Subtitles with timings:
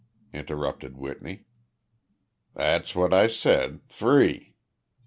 [0.33, 1.45] interrupted Whitney.
[2.55, 4.55] "That's what I said t'ree!